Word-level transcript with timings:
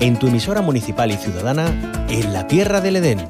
En 0.00 0.18
tu 0.18 0.28
emisora 0.28 0.62
municipal 0.62 1.10
y 1.10 1.16
ciudadana, 1.16 2.06
en 2.08 2.32
la 2.32 2.46
tierra 2.46 2.80
del 2.80 2.96
Edén. 2.96 3.26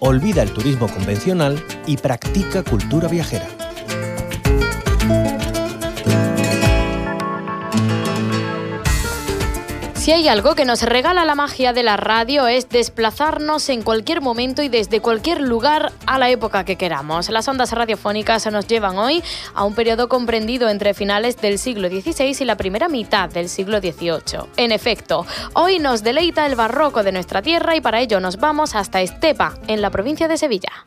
Olvida 0.00 0.42
el 0.42 0.52
turismo 0.52 0.88
convencional 0.88 1.62
y 1.86 1.96
practica 1.96 2.62
cultura 2.62 3.08
viajera. 3.08 3.46
Si 10.04 10.12
hay 10.12 10.28
algo 10.28 10.54
que 10.54 10.66
nos 10.66 10.82
regala 10.82 11.24
la 11.24 11.34
magia 11.34 11.72
de 11.72 11.82
la 11.82 11.96
radio 11.96 12.46
es 12.46 12.68
desplazarnos 12.68 13.70
en 13.70 13.80
cualquier 13.80 14.20
momento 14.20 14.62
y 14.62 14.68
desde 14.68 15.00
cualquier 15.00 15.40
lugar 15.40 15.92
a 16.04 16.18
la 16.18 16.28
época 16.28 16.66
que 16.66 16.76
queramos. 16.76 17.30
Las 17.30 17.48
ondas 17.48 17.72
radiofónicas 17.72 18.46
nos 18.52 18.66
llevan 18.66 18.98
hoy 18.98 19.22
a 19.54 19.64
un 19.64 19.74
periodo 19.74 20.10
comprendido 20.10 20.68
entre 20.68 20.92
finales 20.92 21.40
del 21.40 21.58
siglo 21.58 21.88
XVI 21.88 22.36
y 22.38 22.44
la 22.44 22.58
primera 22.58 22.90
mitad 22.90 23.30
del 23.30 23.48
siglo 23.48 23.80
XVIII. 23.80 24.40
En 24.58 24.72
efecto, 24.72 25.24
hoy 25.54 25.78
nos 25.78 26.02
deleita 26.02 26.44
el 26.44 26.54
barroco 26.54 27.02
de 27.02 27.12
nuestra 27.12 27.40
tierra 27.40 27.74
y 27.74 27.80
para 27.80 28.02
ello 28.02 28.20
nos 28.20 28.36
vamos 28.36 28.74
hasta 28.74 29.00
Estepa, 29.00 29.54
en 29.68 29.80
la 29.80 29.88
provincia 29.88 30.28
de 30.28 30.36
Sevilla. 30.36 30.84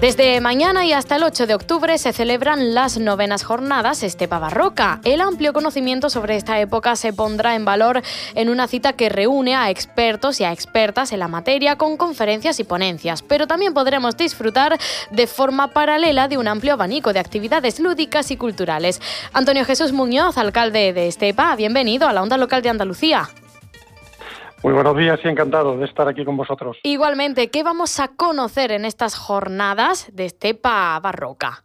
Desde 0.00 0.40
mañana 0.40 0.86
y 0.86 0.94
hasta 0.94 1.16
el 1.16 1.24
8 1.24 1.46
de 1.46 1.54
octubre 1.54 1.98
se 1.98 2.14
celebran 2.14 2.72
las 2.72 2.96
novenas 2.96 3.44
jornadas 3.44 4.02
Estepa 4.02 4.38
Barroca. 4.38 4.98
El 5.04 5.20
amplio 5.20 5.52
conocimiento 5.52 6.08
sobre 6.08 6.36
esta 6.36 6.58
época 6.58 6.96
se 6.96 7.12
pondrá 7.12 7.54
en 7.54 7.66
valor 7.66 8.00
en 8.34 8.48
una 8.48 8.66
cita 8.66 8.94
que 8.94 9.10
reúne 9.10 9.54
a 9.54 9.68
expertos 9.68 10.40
y 10.40 10.44
a 10.44 10.52
expertas 10.52 11.12
en 11.12 11.18
la 11.18 11.28
materia 11.28 11.76
con 11.76 11.98
conferencias 11.98 12.58
y 12.60 12.64
ponencias, 12.64 13.20
pero 13.20 13.46
también 13.46 13.74
podremos 13.74 14.16
disfrutar 14.16 14.78
de 15.10 15.26
forma 15.26 15.68
paralela 15.68 16.28
de 16.28 16.38
un 16.38 16.48
amplio 16.48 16.72
abanico 16.72 17.12
de 17.12 17.20
actividades 17.20 17.78
lúdicas 17.78 18.30
y 18.30 18.38
culturales. 18.38 19.02
Antonio 19.34 19.66
Jesús 19.66 19.92
Muñoz, 19.92 20.38
alcalde 20.38 20.94
de 20.94 21.08
Estepa, 21.08 21.54
bienvenido 21.56 22.08
a 22.08 22.14
la 22.14 22.22
Onda 22.22 22.38
Local 22.38 22.62
de 22.62 22.70
Andalucía. 22.70 23.28
Muy 24.62 24.74
buenos 24.74 24.94
días 24.94 25.18
y 25.24 25.28
encantado 25.28 25.78
de 25.78 25.86
estar 25.86 26.06
aquí 26.06 26.22
con 26.22 26.36
vosotros. 26.36 26.78
Igualmente, 26.82 27.50
¿qué 27.50 27.62
vamos 27.62 27.98
a 27.98 28.08
conocer 28.08 28.72
en 28.72 28.84
estas 28.84 29.16
jornadas 29.16 30.14
de 30.14 30.26
Estepa 30.26 31.00
Barroca? 31.00 31.64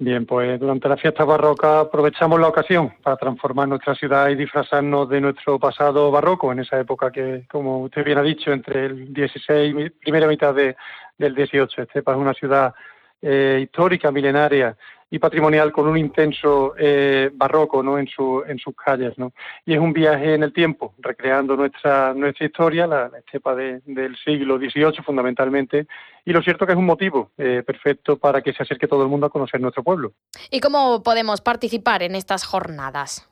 Bien, 0.00 0.24
pues 0.24 0.60
durante 0.60 0.88
la 0.88 0.96
fiesta 0.96 1.24
barroca 1.24 1.80
aprovechamos 1.80 2.38
la 2.38 2.46
ocasión 2.46 2.94
para 3.02 3.16
transformar 3.16 3.66
nuestra 3.66 3.96
ciudad 3.96 4.28
y 4.28 4.36
disfrazarnos 4.36 5.08
de 5.08 5.20
nuestro 5.20 5.58
pasado 5.58 6.12
barroco, 6.12 6.52
en 6.52 6.60
esa 6.60 6.78
época 6.78 7.10
que, 7.10 7.44
como 7.50 7.80
usted 7.80 8.04
bien 8.04 8.18
ha 8.18 8.22
dicho, 8.22 8.52
entre 8.52 8.86
el 8.86 9.12
16 9.12 9.74
y 9.76 9.90
primera 9.90 10.28
mitad 10.28 10.54
de, 10.54 10.76
del 11.18 11.34
18. 11.34 11.82
Estepa 11.82 12.12
es 12.12 12.18
una 12.18 12.34
ciudad 12.34 12.72
eh, 13.20 13.58
histórica, 13.64 14.12
milenaria, 14.12 14.76
y 15.10 15.18
patrimonial 15.18 15.72
con 15.72 15.88
un 15.88 15.96
intenso 15.96 16.74
eh, 16.78 17.30
barroco 17.32 17.82
¿no? 17.82 17.98
en, 17.98 18.06
su, 18.08 18.42
en 18.46 18.58
sus 18.58 18.74
calles. 18.74 19.16
¿no? 19.16 19.32
Y 19.64 19.74
es 19.74 19.80
un 19.80 19.92
viaje 19.92 20.34
en 20.34 20.42
el 20.42 20.52
tiempo, 20.52 20.94
recreando 20.98 21.56
nuestra, 21.56 22.12
nuestra 22.14 22.46
historia, 22.46 22.86
la, 22.86 23.10
estepa 23.18 23.54
del 23.54 24.16
siglo 24.22 24.58
XVIII 24.58 25.02
fundamentalmente, 25.04 25.86
y 26.24 26.32
lo 26.32 26.42
cierto 26.42 26.66
que 26.66 26.72
es 26.72 26.78
un 26.78 26.86
motivo 26.86 27.30
eh, 27.38 27.62
perfecto 27.66 28.18
para 28.18 28.42
que 28.42 28.52
se 28.52 28.62
acerque 28.62 28.86
todo 28.86 29.02
el 29.02 29.08
mundo 29.08 29.26
a 29.26 29.30
conocer 29.30 29.60
nuestro 29.60 29.82
pueblo. 29.82 30.12
¿Y 30.50 30.60
cómo 30.60 31.02
podemos 31.02 31.40
participar 31.40 32.02
en 32.02 32.14
estas 32.14 32.44
jornadas? 32.44 33.28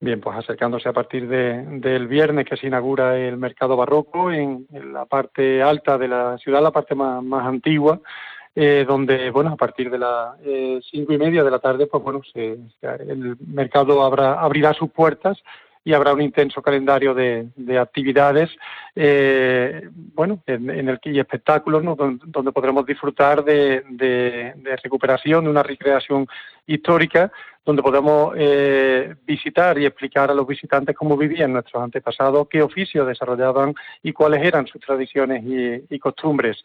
Bien, 0.00 0.20
pues 0.20 0.36
acercándose 0.36 0.88
a 0.88 0.92
partir 0.92 1.26
de, 1.28 1.64
del 1.80 2.08
viernes 2.08 2.46
que 2.46 2.58
se 2.58 2.66
inaugura 2.66 3.16
el 3.16 3.38
mercado 3.38 3.74
barroco 3.74 4.30
en, 4.30 4.66
la 4.70 5.06
parte 5.06 5.62
alta 5.62 5.96
de 5.96 6.08
la 6.08 6.36
ciudad, 6.36 6.62
la 6.62 6.72
parte 6.72 6.94
más, 6.94 7.22
más 7.22 7.46
antigua, 7.46 8.00
eh, 8.56 8.84
donde, 8.86 9.30
bueno, 9.30 9.50
a 9.50 9.56
partir 9.56 9.90
de 9.90 9.98
las 9.98 10.36
eh, 10.44 10.80
cinco 10.90 11.12
y 11.12 11.18
media 11.18 11.42
de 11.42 11.50
la 11.50 11.58
tarde, 11.58 11.86
pues 11.86 12.02
bueno, 12.02 12.20
se, 12.32 12.56
el 12.82 13.36
mercado 13.46 14.04
habrá, 14.04 14.34
abrirá 14.40 14.72
sus 14.74 14.90
puertas 14.90 15.42
y 15.84 15.92
habrá 15.92 16.14
un 16.14 16.22
intenso 16.22 16.62
calendario 16.62 17.14
de, 17.14 17.48
de 17.56 17.78
actividades, 17.78 18.50
eh, 18.96 19.86
bueno, 20.14 20.42
en, 20.46 20.88
el 20.88 20.98
que 20.98 21.10
y 21.10 21.20
espectáculos, 21.20 21.84
¿no? 21.84 21.94
donde, 21.94 22.52
podremos 22.52 22.86
disfrutar 22.86 23.44
de, 23.44 24.54
recuperación, 24.82 25.44
de 25.44 25.50
una 25.50 25.62
recreación 25.62 26.26
histórica, 26.66 27.30
donde 27.66 27.82
podemos 27.82 28.34
eh, 28.36 29.14
visitar 29.26 29.78
y 29.78 29.84
explicar 29.84 30.30
a 30.30 30.34
los 30.34 30.46
visitantes 30.46 30.96
cómo 30.96 31.16
vivían 31.16 31.52
nuestros 31.52 31.82
antepasados, 31.82 32.48
qué 32.48 32.62
oficios 32.62 33.06
desarrollaban 33.06 33.74
y 34.02 34.12
cuáles 34.12 34.42
eran 34.42 34.66
sus 34.66 34.80
tradiciones 34.80 35.44
y 35.90 35.98
costumbres. 35.98 36.62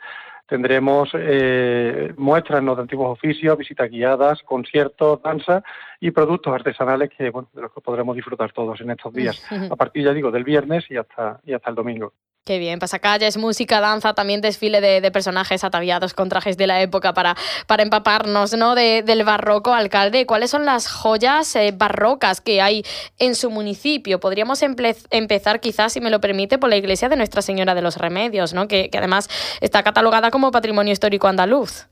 Tendremos 0.49 1.09
eh, 1.13 2.13
muestras 2.17 2.65
de 2.65 2.71
antiguos 2.71 3.11
oficios, 3.11 3.57
visitas 3.57 3.89
guiadas, 3.89 4.41
conciertos, 4.43 5.21
danza 5.21 5.63
y 5.99 6.11
productos 6.11 6.53
artesanales 6.53 7.11
que, 7.15 7.29
bueno, 7.29 7.49
de 7.53 7.61
los 7.61 7.71
que 7.71 7.81
podremos 7.81 8.15
disfrutar 8.15 8.51
todos 8.51 8.81
en 8.81 8.89
estos 8.89 9.13
días, 9.13 9.45
a 9.71 9.75
partir, 9.75 10.05
ya 10.05 10.13
digo, 10.13 10.31
del 10.31 10.43
viernes 10.43 10.85
y 10.89 10.97
hasta, 10.97 11.39
y 11.45 11.53
hasta 11.53 11.69
el 11.69 11.75
domingo. 11.75 12.13
Qué 12.45 12.57
bien, 12.57 12.79
pasacalles, 12.79 13.37
música, 13.37 13.79
danza, 13.79 14.15
también 14.15 14.41
desfile 14.41 14.81
de, 14.81 15.11
personajes 15.11 15.63
ataviados 15.63 16.15
con 16.15 16.29
trajes 16.29 16.57
de 16.57 16.65
la 16.65 16.81
época 16.81 17.13
para, 17.13 17.35
para 17.67 17.83
empaparnos 17.83 18.53
¿no? 18.53 18.73
del 18.73 19.23
barroco, 19.23 19.73
alcalde. 19.73 20.25
¿Cuáles 20.25 20.49
son 20.49 20.65
las 20.65 20.87
joyas 20.87 21.55
eh, 21.55 21.71
barrocas 21.77 22.41
que 22.41 22.59
hay 22.59 22.83
en 23.19 23.35
su 23.35 23.51
municipio? 23.51 24.19
Podríamos 24.19 24.63
empezar, 24.63 25.59
quizás, 25.59 25.93
si 25.93 26.01
me 26.01 26.09
lo 26.09 26.19
permite, 26.21 26.57
por 26.57 26.71
la 26.71 26.77
iglesia 26.77 27.07
de 27.07 27.17
Nuestra 27.17 27.43
Señora 27.43 27.75
de 27.75 27.83
los 27.83 27.97
Remedios, 27.97 28.53
¿no? 28.53 28.67
que, 28.67 28.89
que 28.89 28.97
además 28.97 29.29
está 29.61 29.83
catalogada 29.83 30.31
como 30.31 30.49
patrimonio 30.49 30.93
histórico 30.93 31.27
andaluz. 31.27 31.85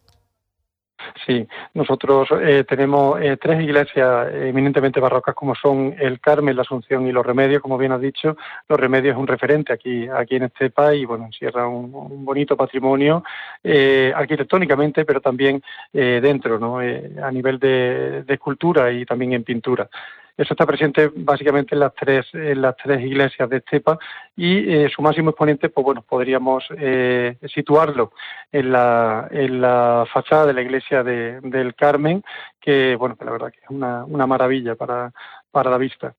Sí, 1.25 1.47
nosotros 1.73 2.27
eh, 2.41 2.63
tenemos 2.67 3.21
eh, 3.21 3.37
tres 3.37 3.61
iglesias 3.61 4.29
eminentemente 4.33 4.99
barrocas 4.99 5.35
como 5.35 5.55
son 5.55 5.95
el 5.99 6.19
Carmen, 6.19 6.55
la 6.55 6.63
Asunción 6.63 7.07
y 7.07 7.11
los 7.11 7.25
Remedios, 7.25 7.61
como 7.61 7.77
bien 7.77 7.91
has 7.91 8.01
dicho. 8.01 8.35
Los 8.67 8.79
Remedios 8.79 9.13
es 9.13 9.19
un 9.19 9.27
referente 9.27 9.73
aquí, 9.73 10.07
aquí 10.07 10.35
en 10.35 10.43
este 10.43 10.69
país 10.69 11.03
y 11.03 11.05
bueno, 11.05 11.25
encierra 11.25 11.67
un, 11.67 12.25
bonito 12.25 12.57
patrimonio 12.57 13.23
eh, 13.63 14.11
arquitectónicamente, 14.15 15.05
pero 15.05 15.21
también 15.21 15.61
dentro, 15.93 16.59
¿no? 16.59 16.79
a 16.79 17.31
nivel 17.31 17.59
de, 17.59 18.23
de 18.23 18.33
escultura 18.33 18.91
y 18.91 19.05
también 19.05 19.33
en 19.33 19.43
pintura. 19.43 19.89
Eso 20.37 20.53
está 20.53 20.67
presente 20.67 21.11
básicamente 21.15 21.73
en 21.73 21.79
las 21.79 21.95
tres, 21.95 22.27
en 22.33 22.61
las 22.61 22.77
tres 22.77 23.01
iglesias 23.01 23.49
de 23.49 23.57
Estepa 23.57 23.97
y 24.35 24.71
eh, 24.71 24.89
su 24.95 25.01
máximo 25.01 25.31
exponente, 25.31 25.69
pues 25.69 25.83
bueno, 25.83 26.03
podríamos 26.03 26.63
eh, 26.77 27.37
situarlo 27.53 28.13
en 28.51 28.71
la, 28.71 29.27
en 29.31 29.59
la 29.59 30.05
fachada 30.13 30.45
de 30.45 30.53
la 30.53 30.61
iglesia 30.61 31.03
de, 31.03 31.39
del 31.41 31.73
Carmen, 31.73 32.23
que 32.61 32.95
bueno, 32.95 33.15
que 33.15 33.25
la 33.25 33.31
verdad 33.31 33.51
que 33.51 33.59
es 33.63 33.69
una, 33.69 34.05
una 34.05 34.27
maravilla 34.27 34.75
para, 34.75 35.11
para 35.49 35.71
la 35.71 35.77
vista. 35.79 36.13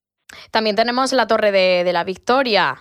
También 0.50 0.74
tenemos 0.74 1.12
la 1.12 1.26
Torre 1.26 1.52
de, 1.52 1.84
de 1.84 1.92
la 1.92 2.02
Victoria, 2.02 2.76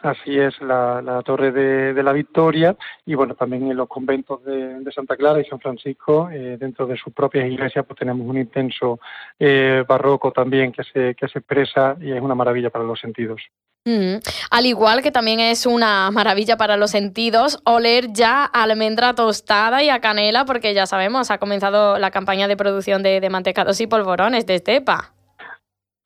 Así 0.00 0.38
es, 0.38 0.60
la, 0.60 1.22
Torre 1.24 1.50
de, 1.50 2.02
la 2.04 2.12
Victoria 2.12 2.76
y 3.04 3.14
bueno, 3.14 3.34
también 3.34 3.68
en 3.68 3.76
los 3.76 3.88
conventos 3.88 4.44
de, 4.44 4.80
Santa 4.94 5.16
Clara 5.16 5.40
y 5.40 5.44
San 5.44 5.58
Francisco, 5.58 6.30
eh, 6.30 6.56
dentro 6.58 6.86
de 6.86 6.96
sus 6.96 7.12
propias 7.12 7.46
iglesias, 7.46 7.84
pues 7.84 7.98
tenemos 7.98 8.26
un 8.26 8.38
intenso 8.38 9.00
eh, 9.38 9.84
barroco 9.88 10.30
también 10.30 10.70
que 10.70 10.84
se, 10.84 11.16
que 11.16 11.26
se 11.26 11.40
expresa 11.40 11.96
y 12.00 12.12
es 12.12 12.20
una 12.20 12.36
maravilla 12.36 12.70
para 12.70 12.84
los 12.84 13.00
sentidos. 13.00 13.42
Mm. 13.84 14.18
Al 14.50 14.66
igual 14.66 15.02
que 15.02 15.10
también 15.10 15.40
es 15.40 15.66
una 15.66 16.10
maravilla 16.12 16.56
para 16.56 16.76
los 16.76 16.92
sentidos 16.92 17.60
oler 17.64 18.12
ya 18.12 18.44
almendra 18.44 19.14
tostada 19.14 19.82
y 19.82 19.88
a 19.88 20.00
canela, 20.00 20.44
porque 20.44 20.74
ya 20.74 20.86
sabemos, 20.86 21.32
ha 21.32 21.38
comenzado 21.38 21.98
la 21.98 22.12
campaña 22.12 22.46
de 22.46 22.56
producción 22.56 23.02
de, 23.02 23.20
de 23.20 23.30
mantecados 23.30 23.80
y 23.80 23.88
polvorones 23.88 24.46
de 24.46 24.54
estepa. 24.54 25.17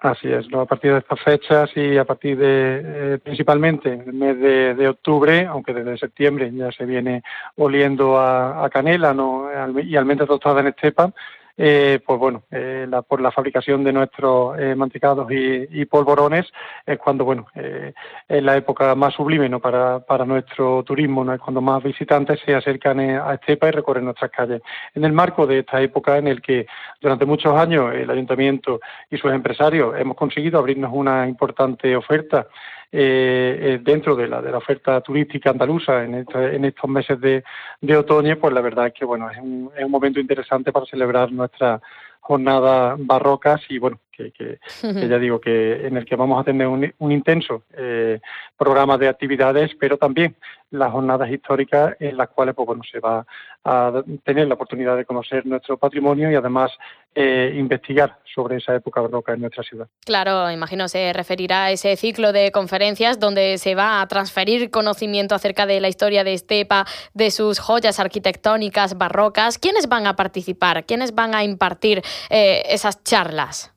Así 0.03 0.27
es, 0.33 0.53
a 0.53 0.65
partir 0.65 0.91
de 0.91 0.99
estas 0.99 1.21
fechas 1.21 1.71
y 1.77 1.97
a 1.97 2.05
partir 2.05 2.37
de 2.37 2.81
eh, 2.85 3.19
principalmente 3.23 4.03
el 4.05 4.13
mes 4.13 4.37
de, 4.37 4.89
octubre, 4.89 5.47
aunque 5.47 5.73
desde 5.73 5.97
septiembre 5.97 6.51
ya 6.53 6.73
se 6.73 6.85
viene 6.85 7.23
oliendo 7.55 8.19
a, 8.19 8.65
a 8.65 8.69
canela 8.69 9.15
¿no? 9.15 9.49
y 9.81 9.95
almendra 9.95 10.27
tostada 10.27 10.61
en 10.61 10.67
estepa, 10.67 11.13
eh, 11.57 12.01
pues 12.05 12.19
bueno, 12.19 12.45
eh, 12.51 12.87
la, 12.89 13.03
por 13.03 13.21
la 13.21 13.31
fabricación 13.31 13.85
de 13.85 13.93
nuestros 13.93 14.59
eh, 14.59 14.75
mantecados 14.75 15.31
y, 15.31 15.85
polvorones 15.87 16.47
es 16.87 16.99
cuando, 16.99 17.25
bueno, 17.25 17.47
eh, 17.55 17.93
es 18.29 18.43
la 18.43 18.57
época 18.57 18.95
más 18.95 19.15
sublime 19.15 19.49
¿no? 19.49 19.61
para, 19.61 20.01
para 20.01 20.25
nuestro 20.25 20.83
turismo, 20.85 21.25
¿no? 21.25 21.35
es 21.35 21.41
cuando 21.41 21.61
más 21.61 21.83
visitantes 21.83 22.41
se 22.45 22.55
acercan 22.55 23.01
a 23.01 23.35
Estepa 23.35 23.69
y 23.69 23.73
recorren 23.73 24.05
nuestras 24.05 24.31
calles. 24.31 24.63
En 24.95 25.05
el 25.05 25.13
marco 25.13 25.47
de 25.47 25.61
esta 25.61 25.81
época 25.83 26.17
en 26.17 26.29
el 26.29 26.41
que 26.41 26.67
durante 27.01 27.27
muchos 27.27 27.55
años 27.55 27.93
el 27.95 28.09
ayuntamiento 28.09 28.81
y 29.11 29.19
sus 29.19 29.33
empresarios 29.33 29.99
hemos 29.99 30.17
conseguido 30.17 30.59
abrirnos 30.59 30.93
una 30.95 31.27
importante 31.27 31.95
oferta 31.97 32.47
eh, 32.95 33.59
eh, 33.61 33.81
dentro 33.83 34.15
de 34.15 34.29
la, 34.29 34.43
de 34.43 34.51
la 34.51 34.59
oferta 34.59 35.01
turística 35.01 35.49
andaluza 35.49 36.05
en, 36.05 36.27
en 36.35 36.65
estos 36.67 36.91
meses 36.91 37.19
de, 37.21 37.43
de, 37.81 37.97
otoño, 37.97 38.39
pues 38.39 38.53
la 38.53 38.61
verdad 38.61 38.89
es 38.89 38.93
que 38.93 39.07
bueno 39.07 39.31
es 39.31 39.39
un, 39.39 39.71
es 39.75 39.83
un 39.83 39.91
momento 39.91 40.21
interesante 40.21 40.73
para 40.73 40.85
celebrar 40.85 41.33
nuestra 41.33 41.81
jornadas 42.21 42.99
barrocas 43.01 43.63
y 43.69 43.79
bueno, 43.79 43.99
que, 44.13 44.33
que, 44.33 45.09
ya 45.09 45.19
digo 45.19 45.41
que 45.41 45.87
en 45.87 45.97
el 45.97 46.05
que 46.05 46.17
vamos 46.17 46.41
a 46.41 46.45
tener 46.45 46.67
un, 46.67 46.93
un 46.99 47.13
intenso 47.13 47.65
eh, 47.77 48.21
programa 48.57 48.99
de 48.99 49.09
actividades, 49.09 49.73
pero 49.79 49.97
también 49.97 50.37
las 50.73 50.91
jornadas 50.91 51.31
históricas 51.31 51.95
en 52.01 52.17
las 52.17 52.29
cuales 52.31 52.55
pues 52.55 52.67
bueno 52.67 52.83
se 52.91 52.99
va 52.99 53.27
a 53.65 54.03
tener 54.25 54.49
la 54.49 54.55
oportunidad 54.55 54.97
de 54.97 55.05
conocer 55.05 55.47
nuestro 55.47 55.77
patrimonio 55.77 56.31
y 56.31 56.35
además 56.35 56.73
eh, 57.15 57.53
investigar 57.55 58.19
sobre 58.35 58.57
esa 58.57 58.75
época 58.75 59.03
barroca 59.03 59.35
en 59.35 59.43
nuestra 59.43 59.63
ciudad. 59.63 59.87
Claro, 60.05 60.51
imagino 60.51 60.89
se 60.89 61.13
referirá 61.13 61.67
a 61.67 61.71
ese 61.71 61.95
ciclo 61.97 62.33
de 62.33 62.51
conferencias 62.51 63.21
donde 63.21 63.59
se 63.59 63.75
va 63.75 64.01
a 64.01 64.09
transferir 64.09 64.71
conocimiento 64.71 65.35
acerca 65.35 65.67
de 65.67 65.81
la 65.81 65.89
historia 65.89 66.25
de 66.25 66.33
Estepa, 66.33 66.87
de 67.13 67.31
sus 67.31 67.61
joyas 67.61 68.01
arquitectónicas 68.01 68.97
barrocas. 68.97 69.59
¿Quiénes 69.59 69.89
van 69.89 70.07
a 70.07 70.17
participar? 70.17 70.85
¿Quiénes 70.85 71.15
van 71.15 71.35
a 71.35 71.45
impartir 71.45 72.03
eh, 72.31 72.63
esas 72.67 73.05
charlas? 73.05 73.73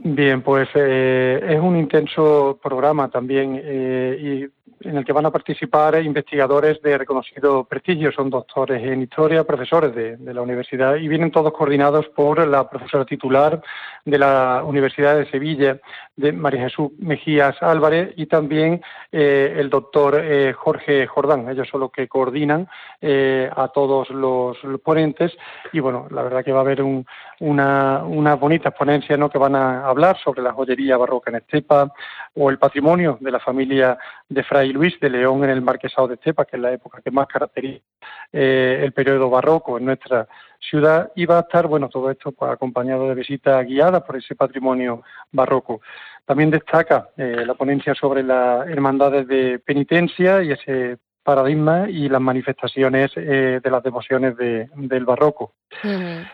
Bien, 0.00 0.42
pues 0.42 0.68
eh, 0.74 1.40
es 1.48 1.58
un 1.58 1.76
intenso 1.76 2.58
programa 2.62 3.10
también 3.10 3.60
eh, 3.62 4.48
y 4.48 4.58
en 4.88 4.96
el 4.96 5.04
que 5.04 5.12
van 5.12 5.26
a 5.26 5.32
participar 5.32 6.00
investigadores 6.00 6.80
de 6.82 6.96
reconocido 6.96 7.64
prestigio, 7.64 8.12
son 8.12 8.30
doctores 8.30 8.80
en 8.82 9.02
historia, 9.02 9.42
profesores 9.42 9.92
de, 9.94 10.32
la 10.32 10.40
universidad 10.40 10.94
y 10.96 11.08
vienen 11.08 11.32
todos 11.32 11.52
coordinados 11.52 12.06
por 12.08 12.46
la 12.46 12.70
profesora 12.70 13.04
titular 13.04 13.60
de 14.04 14.18
la 14.18 14.62
Universidad 14.64 15.16
de 15.16 15.28
Sevilla, 15.30 15.80
de 16.18 16.32
María 16.32 16.62
Jesús 16.62 16.90
Mejías 16.98 17.62
Álvarez 17.62 18.12
y 18.16 18.26
también 18.26 18.82
eh, 19.12 19.54
el 19.56 19.70
doctor 19.70 20.20
eh, 20.20 20.52
Jorge 20.52 21.06
Jordán. 21.06 21.48
Ellos 21.48 21.68
son 21.70 21.80
los 21.80 21.92
que 21.92 22.08
coordinan 22.08 22.68
eh, 23.00 23.48
a 23.54 23.68
todos 23.68 24.10
los, 24.10 24.58
ponentes 24.82 25.32
y 25.72 25.80
bueno, 25.80 26.08
la 26.10 26.22
verdad 26.22 26.44
que 26.44 26.52
va 26.52 26.58
a 26.58 26.62
haber 26.62 26.82
un, 26.82 27.06
una, 27.40 28.02
unas 28.04 28.38
bonitas 28.38 28.74
ponencias 28.74 29.18
¿no? 29.18 29.30
que 29.30 29.38
van 29.38 29.54
a 29.54 29.86
hablar 29.86 30.18
sobre 30.18 30.42
la 30.42 30.52
joyería 30.52 30.96
barroca 30.96 31.30
en 31.30 31.36
Estepa 31.36 31.92
o 32.34 32.50
el 32.50 32.58
patrimonio 32.58 33.16
de 33.20 33.30
la 33.30 33.38
familia 33.38 33.96
de 34.28 34.42
Fray 34.42 34.72
Luis 34.72 34.98
de 35.00 35.10
León 35.10 35.44
en 35.44 35.50
el 35.50 35.62
Marquesado 35.62 36.08
de 36.08 36.14
Estepa, 36.14 36.44
que 36.44 36.56
es 36.56 36.62
la 36.62 36.72
época 36.72 37.00
que 37.00 37.12
más 37.12 37.28
caracteriza 37.28 37.84
el 38.32 38.92
periodo 38.92 39.30
barroco 39.30 39.78
en 39.78 39.86
nuestra 39.86 40.26
ciudad, 40.58 41.12
y 41.14 41.26
va 41.26 41.38
a 41.38 41.40
estar, 41.42 41.66
bueno, 41.66 41.88
todo 41.88 42.10
esto 42.10 42.32
pues, 42.32 42.50
acompañado 42.50 43.08
de 43.08 43.14
visitas 43.14 43.66
guiadas 43.66 44.02
por 44.02 44.16
ese 44.16 44.34
patrimonio 44.34 45.02
barroco. 45.32 45.80
También 46.24 46.50
destaca 46.50 47.08
eh, 47.16 47.44
la 47.46 47.54
ponencia 47.54 47.94
sobre 47.94 48.22
las 48.22 48.68
hermandades 48.68 49.26
de 49.26 49.58
penitencia 49.60 50.42
y 50.42 50.52
ese 50.52 50.98
paradigma 51.28 51.90
y 51.90 52.08
las 52.08 52.22
manifestaciones 52.22 53.10
eh, 53.16 53.60
de 53.62 53.70
las 53.70 53.82
devociones 53.82 54.34
del 54.34 55.04
barroco. 55.04 55.52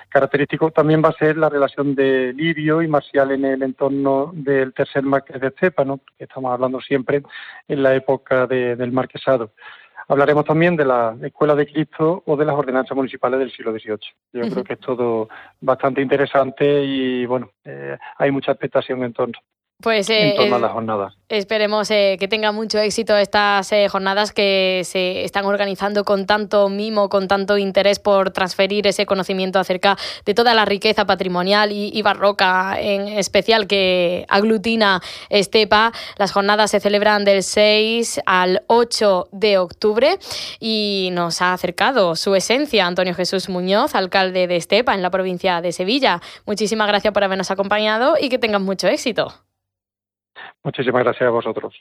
Característico 0.09 0.71
también 0.71 1.03
va 1.05 1.09
a 1.09 1.19
ser 1.19 1.37
la 1.37 1.49
relación 1.49 1.97
de 1.97 2.33
Livio 2.33 2.81
y 2.81 2.87
Marcial 2.87 3.33
en 3.33 3.45
el 3.45 3.63
entorno 3.65 4.31
del 4.33 4.73
tercer 4.73 5.03
marqués 5.03 5.41
de 5.41 5.53
Cepa, 5.59 5.85
que 6.17 6.23
estamos 6.23 6.53
hablando 6.53 6.81
siempre 6.81 7.25
en 7.67 7.83
la 7.83 7.93
época 7.93 8.47
del 8.47 8.93
marquesado. 8.93 9.51
Hablaremos 10.09 10.45
también 10.45 10.77
de 10.77 10.85
la 10.85 11.17
Escuela 11.23 11.55
de 11.55 11.67
Cristo 11.67 12.23
o 12.27 12.37
de 12.37 12.45
las 12.45 12.55
ordenanzas 12.55 12.97
municipales 12.97 13.39
del 13.41 13.53
siglo 13.53 13.73
XVIII. 13.73 13.99
Yo 14.33 14.43
creo 14.51 14.65
que 14.65 14.73
es 14.75 14.81
todo 14.81 15.29
bastante 15.61 16.03
interesante 16.03 16.85
y, 16.85 17.25
bueno, 17.27 17.51
eh, 17.65 17.97
hay 18.19 18.31
mucha 18.31 18.53
expectación 18.53 19.03
en 19.03 19.13
torno. 19.13 19.39
Pues 19.85 20.09
eh, 20.09 20.35
esperemos 21.29 21.91
eh, 21.91 22.17
que 22.19 22.27
tengan 22.27 22.55
mucho 22.55 22.79
éxito 22.79 23.19
estas 23.19 23.71
eh, 23.71 23.87
jornadas 23.91 24.33
que 24.33 24.81
se 24.83 25.25
están 25.25 25.45
organizando 25.45 26.05
con 26.05 26.25
tanto 26.25 26.71
mimo, 26.71 27.11
con 27.11 27.29
tanto 27.29 27.59
interés 27.59 27.99
por 27.99 28.31
transferir 28.31 28.87
ese 28.87 29.05
conocimiento 29.05 29.59
acerca 29.59 29.99
de 30.25 30.33
toda 30.33 30.55
la 30.55 30.65
riqueza 30.65 31.05
patrimonial 31.05 31.71
y, 31.71 32.01
barroca 32.01 32.81
en 32.81 33.09
especial 33.09 33.67
que 33.67 34.25
aglutina 34.31 35.03
Estepa. 35.29 35.93
Las 36.17 36.33
jornadas 36.33 36.71
se 36.71 36.81
celebran 36.81 37.27
del 37.27 37.43
6 37.43 38.23
al 38.25 38.63
8 38.69 39.29
de 39.33 39.59
octubre 39.59 40.19
y 40.61 41.11
nos 41.13 41.43
ha 41.43 41.53
acercado 41.53 42.17
su 42.17 42.35
esencia 42.35 42.87
Antonio 42.87 43.15
Jesús 43.15 43.51
Muñoz, 43.51 43.95
alcalde 43.95 44.47
de 44.47 44.57
Estepa 44.57 44.95
en 44.95 45.03
la 45.03 45.11
provincia 45.11 45.61
de 45.61 45.73
Sevilla. 45.73 46.23
Muchísimas 46.47 46.89
gracias 46.89 47.13
por 47.13 47.23
habernos 47.23 47.51
acompañado 47.51 48.15
y 48.19 48.31
que 48.31 48.39
tengan 48.39 48.63
mucho 48.63 48.89
éxito. 48.89 49.45
Muchísimas 50.63 51.05
gracias 51.05 51.27
a 51.29 51.31
vosotros. 51.31 51.75